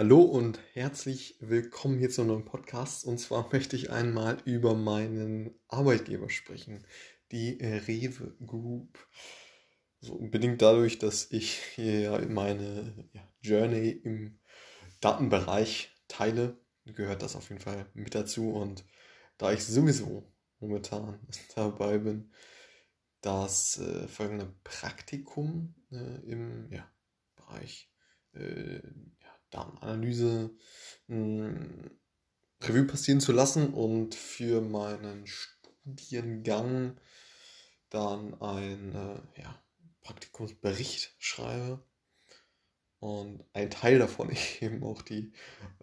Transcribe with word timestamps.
Hallo 0.00 0.20
und 0.20 0.60
herzlich 0.74 1.38
willkommen 1.40 1.98
hier 1.98 2.08
zu 2.08 2.20
einem 2.20 2.30
neuen 2.30 2.44
Podcast. 2.44 3.04
Und 3.04 3.18
zwar 3.18 3.48
möchte 3.52 3.74
ich 3.74 3.90
einmal 3.90 4.38
über 4.44 4.76
meinen 4.76 5.58
Arbeitgeber 5.66 6.30
sprechen, 6.30 6.86
die 7.32 7.58
Rewe 7.60 8.36
Group. 8.46 8.96
So 9.98 10.16
bedingt 10.20 10.62
dadurch, 10.62 11.00
dass 11.00 11.32
ich 11.32 11.58
hier 11.74 12.24
meine 12.28 13.10
ja, 13.12 13.28
Journey 13.40 13.90
im 13.90 14.38
Datenbereich 15.00 15.92
teile, 16.06 16.56
gehört 16.84 17.22
das 17.22 17.34
auf 17.34 17.48
jeden 17.48 17.60
Fall 17.60 17.90
mit 17.92 18.14
dazu. 18.14 18.52
Und 18.52 18.84
da 19.36 19.52
ich 19.52 19.64
sowieso 19.64 20.32
momentan 20.60 21.18
dabei 21.56 21.98
bin, 21.98 22.32
das 23.20 23.78
äh, 23.78 24.06
folgende 24.06 24.54
Praktikum 24.62 25.74
äh, 25.90 26.20
im 26.24 26.70
ja, 26.70 26.88
Bereich 27.34 27.90
äh, 28.34 28.80
Datenanalyse 29.50 30.50
hm, 31.06 31.90
Revue 32.60 32.84
passieren 32.84 33.20
zu 33.20 33.32
lassen 33.32 33.72
und 33.72 34.14
für 34.14 34.60
meinen 34.60 35.26
Studiengang 35.26 37.00
dann 37.88 38.40
ein 38.40 38.94
äh, 38.94 39.40
ja, 39.40 39.62
Praktikumsbericht 40.02 41.14
schreibe. 41.18 41.82
Und 43.00 43.44
ein 43.52 43.70
Teil 43.70 44.00
davon 44.00 44.30
eben 44.60 44.82
auch 44.82 45.02
die 45.02 45.32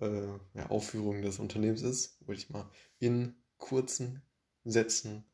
äh, 0.02 0.28
ja, 0.54 0.70
Aufführung 0.70 1.22
des 1.22 1.40
Unternehmens 1.40 1.82
ist, 1.82 2.18
wo 2.22 2.34
ich 2.34 2.50
mal 2.50 2.70
in 3.00 3.36
kurzen 3.58 4.22
Sätzen 4.66 5.26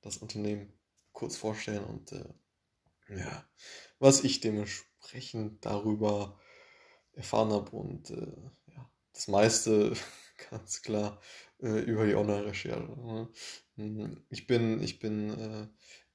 das 0.00 0.16
Unternehmen 0.16 0.72
kurz 1.12 1.36
vorstellen 1.36 1.84
und 1.84 2.12
äh, 2.12 2.32
ja, 3.08 3.44
was 3.98 4.24
ich 4.24 4.40
dementsprechend 4.40 5.64
darüber 5.64 6.38
erfahren 7.18 7.52
habe 7.52 7.70
und 7.76 8.10
äh, 8.10 8.32
ja, 8.74 8.90
das 9.12 9.28
meiste 9.28 9.92
ganz 10.50 10.82
klar 10.82 11.20
äh, 11.60 11.80
über 11.80 12.06
die 12.06 12.14
Online-Recherche. 12.14 12.80
Ne? 12.80 13.28
Hm, 13.76 14.24
ich 14.30 14.46
bin, 14.46 14.82
ich 14.82 15.00
bin 15.00 15.30
äh, 15.30 15.68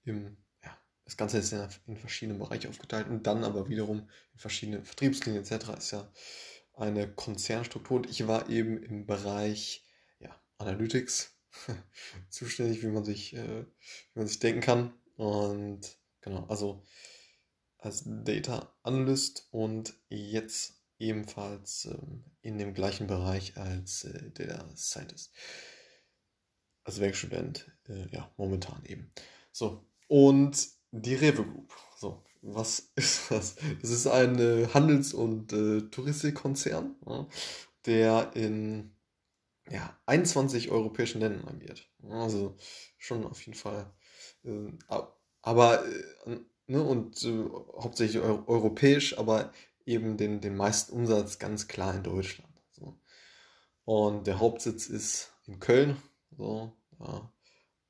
im, 0.09 0.37
ja, 0.63 0.75
das 1.03 1.17
Ganze 1.17 1.37
ist 1.39 1.51
in, 1.51 1.67
in 1.87 1.97
verschiedene 1.97 2.39
Bereiche 2.39 2.69
aufgeteilt 2.69 3.09
und 3.09 3.27
dann 3.27 3.43
aber 3.43 3.67
wiederum 3.67 4.09
in 4.33 4.39
verschiedene 4.39 4.83
Vertriebslinien 4.83 5.43
etc. 5.43 5.69
ist 5.77 5.91
ja 5.91 6.11
eine 6.73 7.13
Konzernstruktur 7.13 7.97
und 7.97 8.09
ich 8.09 8.25
war 8.27 8.49
eben 8.49 8.81
im 8.81 9.05
Bereich 9.05 9.85
ja, 10.19 10.41
Analytics 10.57 11.37
zuständig, 12.29 12.81
wie 12.81 12.87
man 12.87 13.03
sich, 13.03 13.35
äh, 13.35 13.65
wie 14.13 14.19
man 14.19 14.27
sich 14.27 14.39
denken 14.39 14.61
kann. 14.61 14.93
Und 15.17 15.99
genau, 16.21 16.45
also 16.47 16.83
als 17.77 18.03
Data 18.05 18.73
Analyst 18.81 19.47
und 19.51 19.93
jetzt 20.07 20.82
ebenfalls 21.03 21.85
ähm, 21.85 22.23
in 22.41 22.57
dem 22.57 22.73
gleichen 22.73 23.07
Bereich 23.07 23.57
als 23.57 24.05
äh, 24.05 24.31
der 24.31 24.65
Scientist. 24.75 25.31
Als 26.85 26.99
Werkstudent, 26.99 27.71
äh, 27.87 28.07
ja, 28.09 28.31
momentan 28.37 28.83
eben. 28.85 29.11
So, 29.51 29.85
und 30.07 30.67
die 30.91 31.15
Rewe 31.15 31.45
Group. 31.45 31.73
So, 31.97 32.23
was 32.41 32.91
ist 32.95 33.29
das? 33.31 33.55
Das 33.81 33.89
ist 33.89 34.07
ein 34.07 34.39
äh, 34.39 34.67
Handels- 34.73 35.13
und 35.13 35.53
äh, 35.53 35.81
Touristikkonzern, 35.89 36.95
ja, 37.05 37.27
der 37.85 38.31
in 38.35 38.95
ja, 39.69 39.97
21 40.05 40.71
europäischen 40.71 41.21
Ländern 41.21 41.47
agiert. 41.47 41.89
Also 42.09 42.57
schon 42.97 43.25
auf 43.25 43.41
jeden 43.45 43.57
Fall. 43.57 43.93
Äh, 44.43 44.71
aber, 45.41 45.85
äh, 45.85 46.39
ne, 46.67 46.83
und 46.83 47.23
äh, 47.23 47.43
hauptsächlich 47.79 48.21
europäisch, 48.21 49.17
aber 49.17 49.51
eben 49.85 50.17
den, 50.17 50.41
den 50.41 50.55
meisten 50.55 50.93
Umsatz 50.93 51.39
ganz 51.39 51.67
klar 51.67 51.95
in 51.95 52.03
Deutschland. 52.03 52.53
So. 52.71 52.95
Und 53.85 54.27
der 54.27 54.39
Hauptsitz 54.39 54.87
ist 54.87 55.33
in 55.45 55.59
Köln. 55.59 55.97
So, 56.37 56.71
da 56.99 57.31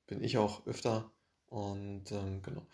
bin 0.08 0.24
ich 0.24 0.38
auch 0.38 0.66
öfter. 0.68 1.12
Und 1.48 2.12
ähm, 2.12 2.42
genau. 2.42 2.66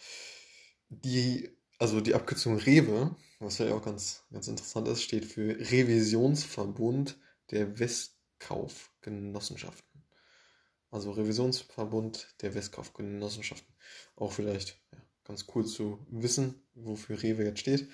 Die, 0.89 1.49
also 1.77 2.01
die 2.01 2.15
Abkürzung 2.15 2.57
Rewe, 2.57 3.15
was 3.39 3.57
ja 3.57 3.73
auch 3.73 3.83
ganz, 3.83 4.23
ganz 4.31 4.47
interessant 4.47 4.87
ist, 4.87 5.03
steht 5.03 5.25
für 5.25 5.59
Revisionsverbund 5.59 7.17
der 7.51 7.79
Westkaufgenossenschaften. 7.79 9.89
Also 10.91 11.11
Revisionsverbund 11.11 12.35
der 12.41 12.55
Westkaufgenossenschaften. 12.55 13.75
Auch 14.15 14.31
vielleicht 14.31 14.81
ja, 14.91 14.97
ganz 15.23 15.45
cool 15.53 15.63
zu 15.65 15.99
wissen, 16.09 16.63
wofür 16.73 17.21
Rewe 17.21 17.43
jetzt 17.43 17.59
steht. 17.59 17.89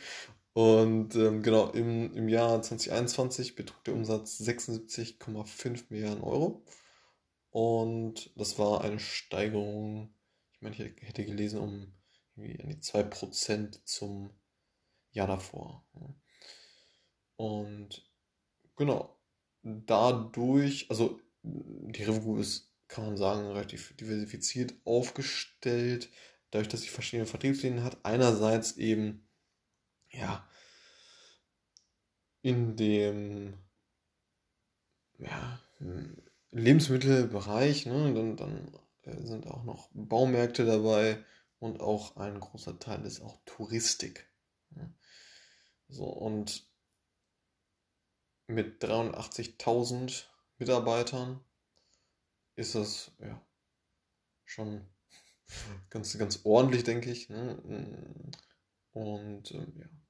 Und 0.56 1.16
ähm, 1.16 1.44
genau, 1.44 1.70
im, 1.72 2.16
im 2.16 2.30
Jahr 2.30 2.62
2021 2.62 3.56
betrug 3.56 3.84
der 3.84 3.94
Umsatz 3.94 4.40
76,5 4.40 5.84
Milliarden 5.90 6.24
Euro. 6.24 6.64
Und 7.50 8.32
das 8.38 8.58
war 8.58 8.82
eine 8.82 8.98
Steigerung, 9.02 10.16
ich 10.54 10.62
meine, 10.62 10.76
ich 10.78 11.02
hätte 11.02 11.26
gelesen, 11.26 11.60
um 11.60 11.94
irgendwie 12.38 12.64
an 12.64 12.70
die 12.70 12.78
2% 12.78 13.82
zum 13.84 14.30
Jahr 15.12 15.28
davor. 15.28 15.86
Und 17.36 18.10
genau, 18.78 19.20
dadurch, 19.62 20.90
also 20.90 21.20
die 21.44 22.04
Revu 22.04 22.38
ist, 22.38 22.72
kann 22.88 23.08
man 23.08 23.18
sagen, 23.18 23.46
relativ 23.46 23.94
diversifiziert 23.98 24.74
aufgestellt, 24.86 26.10
dadurch, 26.52 26.70
dass 26.70 26.84
sie 26.84 26.88
verschiedene 26.88 27.28
Vertriebslinien 27.28 27.84
hat. 27.84 27.98
Einerseits 28.04 28.78
eben 28.78 29.25
ja, 30.18 30.48
in 32.42 32.76
dem 32.76 33.58
ja, 35.18 35.60
Lebensmittelbereich, 36.52 37.86
ne, 37.86 38.14
dann, 38.14 38.38
dann 38.38 38.80
äh, 39.04 39.26
sind 39.26 39.48
auch 39.48 39.64
noch 39.64 39.90
Baumärkte 39.94 40.66
dabei 40.66 41.24
und 41.60 41.82
auch 41.82 42.18
ein 42.18 42.40
großer 42.40 42.80
Teil 42.80 43.06
ist 43.06 43.22
auch 43.22 43.40
Touristik. 43.46 44.30
So, 45.88 46.06
und 46.06 46.68
mit 48.48 48.84
83.000 48.84 50.26
Mitarbeitern 50.58 51.44
ist 52.56 52.76
das 52.76 53.12
ja 53.20 53.42
schon 54.44 54.88
ganz, 55.90 56.18
ganz 56.18 56.42
ordentlich, 56.44 56.84
denke 56.84 57.12
ich. 57.12 57.30
Ne? 57.30 58.32
Und 58.92 59.52
ähm, 59.52 59.74
ja. 59.80 60.05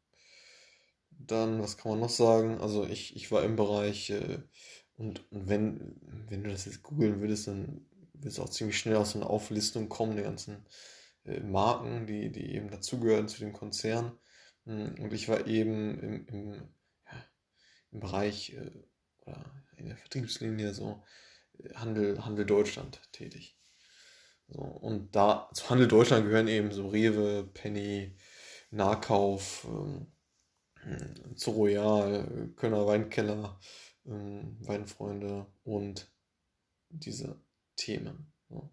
Dann, 1.28 1.62
was 1.62 1.78
kann 1.78 1.91
man 1.91 2.00
noch 2.00 2.09
sagen? 2.09 2.59
Also 2.59 2.86
ich, 2.86 3.16
ich 3.16 3.31
war 3.31 3.44
im 3.44 3.56
Bereich 3.56 4.09
äh, 4.12 4.40
und, 4.97 5.30
und 5.31 5.50
wenn, 5.50 5.96
wenn 6.30 6.44
du 6.44 6.50
das 6.50 6.66
jetzt 6.66 6.84
googeln 6.84 7.19
würdest, 7.22 7.47
dann 7.47 7.86
wirst 8.13 8.38
du 8.38 8.44
auch 8.44 8.50
ziemlich 8.50 8.78
schnell 8.78 8.96
aus 8.96 9.16
einer 9.16 9.30
Auflistung 9.30 9.90
kommen, 9.90 10.16
der 10.16 10.25
ganzen 10.25 10.66
äh, 11.25 11.40
Marken, 11.41 12.08
die, 12.08 12.31
die 12.31 12.53
eben 12.56 12.69
dazugehören 12.69 13.28
zu 13.28 13.40
dem 13.40 13.53
Konzern. 13.53 14.18
Hm, 14.66 14.96
und 15.00 15.14
ich 15.14 15.28
war 15.28 15.47
eben 15.47 16.00
im, 16.00 16.28
im, 16.28 16.53
ja, 17.06 17.25
im 17.91 18.00
Bereich 18.00 18.53
äh, 18.53 18.72
oder 19.25 19.46
in 19.78 19.88
der 19.88 19.97
Vertriebslinie 19.97 20.74
so 20.74 21.03
äh, 21.59 21.74
Handel, 21.75 22.24
Handel 22.24 22.46
Deutschland 22.46 23.02
tätig. 23.12 23.58
So, 24.47 24.62
und 24.62 25.16
da 25.16 25.50
zu 25.53 25.69
Handel 25.69 25.88
Deutschland 25.88 26.25
gehören 26.25 26.47
eben 26.47 26.72
so 26.72 26.88
Rewe, 26.88 27.50
Penny, 27.53 28.16
Nahkauf, 28.69 29.66
ähm, 29.68 30.08
zu 31.35 31.51
Royal, 31.51 32.50
Kölner 32.56 32.85
Weinkeller, 32.85 33.59
ähm, 34.06 34.57
Weinfreunde 34.62 35.47
und 35.63 36.12
diese 36.90 37.40
Themen. 37.75 38.31
Ja. 38.50 38.69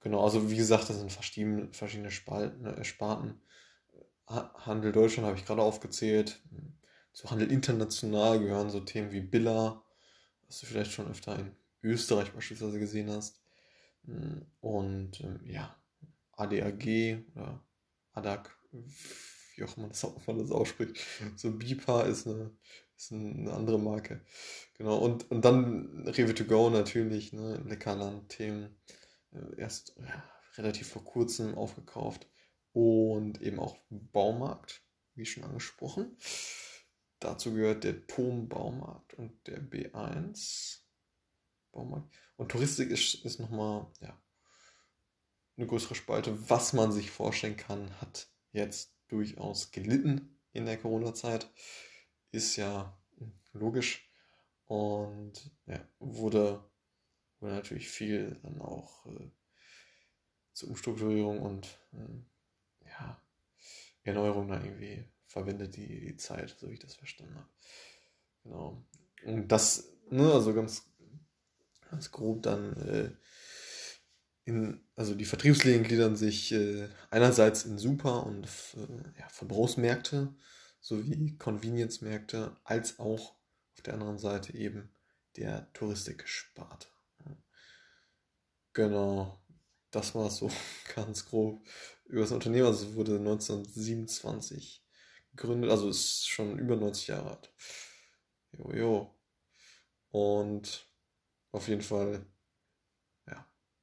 Genau, 0.00 0.24
also 0.24 0.50
wie 0.50 0.56
gesagt, 0.56 0.88
das 0.90 0.98
sind 0.98 1.12
verschiedene, 1.12 2.10
Spalten, 2.10 2.66
äh, 2.66 2.84
Sparten. 2.84 3.40
Handel 4.26 4.92
Deutschland 4.92 5.26
habe 5.26 5.36
ich 5.36 5.44
gerade 5.44 5.62
aufgezählt. 5.62 6.40
Zu 7.12 7.30
Handel 7.30 7.52
international 7.52 8.40
gehören 8.40 8.70
so 8.70 8.80
Themen 8.80 9.12
wie 9.12 9.20
Billa, 9.20 9.84
was 10.46 10.60
du 10.60 10.66
vielleicht 10.66 10.92
schon 10.92 11.08
öfter 11.08 11.38
in 11.38 11.54
Österreich 11.82 12.32
beispielsweise 12.32 12.78
gesehen 12.78 13.10
hast. 13.10 13.42
Und 14.60 15.20
ähm, 15.20 15.40
ja, 15.44 15.76
ADAG 16.32 17.24
oder 17.34 17.62
ADAC, 18.12 18.56
wie 19.56 19.64
auch 19.64 19.76
immer 19.76 19.88
das, 19.88 20.02
man 20.26 20.38
das 20.38 20.50
ausspricht. 20.50 20.98
So 21.36 21.52
BIPA 21.52 22.02
ist 22.02 22.26
eine, 22.26 22.50
ist 22.96 23.12
eine 23.12 23.52
andere 23.52 23.78
Marke. 23.78 24.24
Genau, 24.74 24.98
und, 24.98 25.30
und 25.30 25.44
dann 25.44 26.06
Rewe 26.08 26.34
to 26.34 26.44
go 26.44 26.70
natürlich, 26.70 27.32
ne, 27.32 27.62
Leckerland-Themen. 27.66 28.76
Äh, 29.32 29.60
erst 29.60 29.94
ja, 29.98 30.24
relativ 30.56 30.88
vor 30.88 31.04
kurzem 31.04 31.54
aufgekauft. 31.54 32.28
Und 32.72 33.42
eben 33.42 33.58
auch 33.58 33.76
Baumarkt, 33.90 34.82
wie 35.14 35.26
schon 35.26 35.44
angesprochen. 35.44 36.16
Dazu 37.20 37.52
gehört 37.52 37.84
der 37.84 38.06
Tom 38.06 38.48
Baumarkt 38.48 39.14
und 39.14 39.46
der 39.46 39.62
B1 39.62 40.78
Baumarkt. 41.70 42.12
Und 42.36 42.50
Touristik 42.50 42.90
ist, 42.90 43.14
ist 43.26 43.38
nochmal, 43.38 43.86
ja, 44.00 44.18
eine 45.56 45.66
größere 45.66 45.94
Spalte. 45.94 46.50
Was 46.50 46.72
man 46.72 46.92
sich 46.92 47.10
vorstellen 47.10 47.56
kann, 47.56 48.00
hat 48.00 48.28
jetzt 48.52 48.96
durchaus 49.12 49.70
gelitten 49.70 50.38
in 50.52 50.64
der 50.64 50.78
Corona-Zeit. 50.78 51.50
Ist 52.30 52.56
ja 52.56 52.98
logisch. 53.52 54.08
Und 54.64 55.50
ja, 55.66 55.86
wurde, 55.98 56.64
wurde 57.38 57.54
natürlich 57.54 57.88
viel 57.88 58.40
dann 58.42 58.60
auch 58.60 59.04
äh, 59.06 59.30
zur 60.54 60.70
Umstrukturierung 60.70 61.40
und 61.42 61.78
äh, 61.92 62.88
ja, 62.88 63.20
Erneuerung 64.02 64.48
da 64.48 64.62
irgendwie 64.62 65.04
verwendet, 65.26 65.76
die, 65.76 66.00
die 66.00 66.16
Zeit, 66.16 66.56
so 66.58 66.68
wie 66.68 66.74
ich 66.74 66.78
das 66.78 66.94
verstanden 66.94 67.34
habe. 67.36 67.48
Genau. 68.44 68.84
Und 69.24 69.48
das, 69.48 69.92
ne, 70.10 70.32
also 70.32 70.54
ganz, 70.54 70.90
ganz 71.90 72.10
grob 72.10 72.42
dann 72.42 72.76
äh, 72.78 73.10
in, 74.44 74.84
also 74.96 75.14
die 75.14 75.24
Vertriebslinien 75.24 75.84
gliedern 75.84 76.16
sich 76.16 76.52
äh, 76.52 76.88
einerseits 77.10 77.64
in 77.64 77.78
Super- 77.78 78.26
und 78.26 78.46
äh, 78.76 79.20
ja, 79.20 79.28
Verbrauchsmärkte 79.28 80.34
sowie 80.80 81.36
Convenience-Märkte, 81.38 82.56
als 82.64 82.98
auch 82.98 83.36
auf 83.74 83.82
der 83.84 83.94
anderen 83.94 84.18
Seite 84.18 84.54
eben 84.56 84.90
der 85.36 85.72
Touristik-Sparte. 85.72 86.88
Genau, 88.74 89.38
das 89.90 90.14
war 90.14 90.30
so 90.30 90.50
ganz 90.94 91.26
grob 91.26 91.66
über 92.06 92.22
das 92.22 92.32
Unternehmen. 92.32 92.66
Also 92.66 92.86
es 92.86 92.94
wurde 92.94 93.18
1927 93.18 94.84
gegründet, 95.32 95.70
also 95.70 95.88
ist 95.88 96.28
schon 96.28 96.58
über 96.58 96.76
90 96.76 97.08
Jahre 97.08 97.30
alt. 97.30 97.52
Jo, 98.52 98.72
jo. 98.72 99.14
Und 100.10 100.86
auf 101.52 101.68
jeden 101.68 101.82
Fall, 101.82 102.26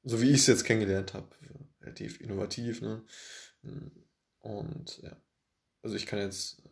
so 0.02 0.20
wie 0.20 0.30
ich 0.30 0.40
es 0.40 0.46
jetzt 0.46 0.64
kennengelernt 0.64 1.14
habe, 1.14 1.28
relativ 1.80 2.20
innovativ, 2.20 2.80
ne? 2.80 3.04
Und 4.38 4.98
ja, 5.02 5.16
also 5.82 5.96
ich 5.96 6.06
kann 6.06 6.18
jetzt 6.18 6.62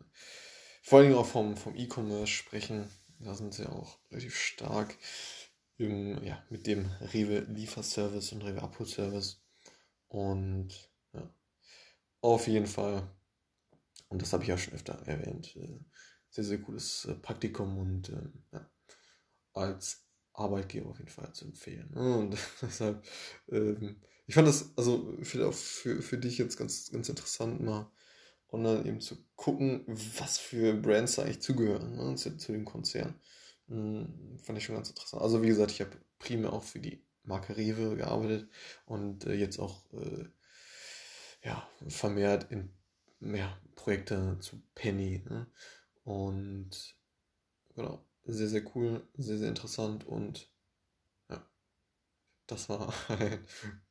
vor 0.81 0.99
allen 0.99 1.09
Dingen 1.09 1.19
auch 1.19 1.27
vom, 1.27 1.55
vom 1.55 1.75
E-Commerce 1.75 2.31
sprechen. 2.31 2.89
Da 3.19 3.35
sind 3.35 3.53
sie 3.53 3.67
auch 3.67 3.99
relativ 4.09 4.35
stark 4.35 4.97
im, 5.77 6.23
ja, 6.23 6.43
mit 6.49 6.67
dem 6.67 6.85
Rewe 7.13 7.41
Lieferservice 7.41 8.31
und 8.31 8.43
Rewe 8.43 8.61
Abholservice. 8.61 9.41
Und 10.07 10.91
ja, 11.13 11.33
auf 12.21 12.47
jeden 12.47 12.65
Fall, 12.65 13.07
und 14.07 14.21
das 14.21 14.33
habe 14.33 14.43
ich 14.43 14.53
auch 14.53 14.57
schon 14.57 14.73
öfter 14.73 14.93
erwähnt, 15.05 15.55
äh, 15.57 15.79
sehr, 16.29 16.43
sehr 16.43 16.61
cooles 16.61 17.05
äh, 17.05 17.15
Praktikum 17.15 17.77
und 17.77 18.09
ähm, 18.09 18.43
ja, 18.51 18.69
als 19.53 20.08
Arbeitgeber 20.39 20.89
auf 20.89 20.99
jeden 20.99 21.11
Fall 21.11 21.31
zu 21.33 21.45
empfehlen. 21.45 21.93
Und 21.93 22.37
deshalb, 22.61 23.05
ähm, 23.49 23.97
ich 24.27 24.35
fand 24.35 24.47
das 24.47 24.73
also 24.77 25.17
für, 25.21 25.51
für, 25.51 26.01
für 26.01 26.17
dich 26.17 26.37
jetzt 26.37 26.57
ganz, 26.57 26.91
ganz 26.91 27.09
interessant, 27.09 27.61
mal 27.61 27.91
dann 28.51 28.85
eben 28.85 28.99
zu 28.99 29.17
gucken, 29.35 29.83
was 29.87 30.37
für 30.37 30.73
Brands 30.73 31.15
da 31.15 31.23
eigentlich 31.23 31.41
zugehören 31.41 31.95
ne, 31.95 32.15
zu, 32.15 32.35
zu, 32.37 32.51
dem 32.51 32.65
Konzern. 32.65 33.15
Hm, 33.67 34.39
fand 34.41 34.57
ich 34.57 34.65
schon 34.65 34.75
ganz 34.75 34.89
interessant. 34.89 35.21
Also 35.21 35.43
wie 35.43 35.47
gesagt, 35.47 35.71
ich 35.71 35.81
habe 35.81 35.91
primär 36.17 36.51
auch 36.51 36.63
für 36.63 36.79
die 36.79 37.03
Marke 37.23 37.55
Rewe 37.55 37.95
gearbeitet 37.95 38.49
und 38.85 39.25
äh, 39.25 39.33
jetzt 39.33 39.59
auch 39.59 39.83
äh, 39.93 40.25
ja, 41.43 41.67
vermehrt 41.87 42.51
in 42.51 42.73
ja, 43.21 43.55
Projekte 43.75 44.37
zu 44.39 44.61
Penny. 44.73 45.23
Ne? 45.29 45.47
Und 46.03 46.95
genau, 47.75 48.03
sehr, 48.31 48.47
sehr 48.49 48.75
cool, 48.75 49.07
sehr, 49.17 49.37
sehr 49.37 49.49
interessant 49.49 50.05
und 50.05 50.51
ja, 51.29 51.45
das 52.47 52.69
war 52.69 52.93
ein 53.09 53.45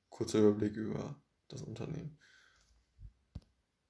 kurzer 0.08 0.40
Überblick 0.40 0.76
über 0.76 1.20
das 1.48 1.62
Unternehmen. 1.62 2.18